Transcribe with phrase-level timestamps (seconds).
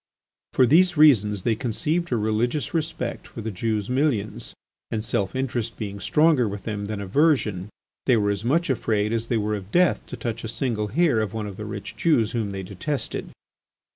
[0.53, 4.55] For these reasons they conceived a religious respect for the Jews' millions,
[4.89, 7.69] and self interest being stronger with them than aversion,
[8.07, 11.19] they were as much afraid as they were of death to touch a single hair
[11.21, 13.29] of one of the rich Jews whom they detested.